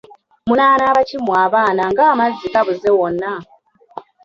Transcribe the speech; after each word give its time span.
Munaanaaba 0.47 1.01
ki 1.07 1.15
mmwe 1.19 1.35
abaana 1.45 1.81
ng'amazzi 1.91 2.45
gabuze 2.53 2.89
wonna? 2.97 3.31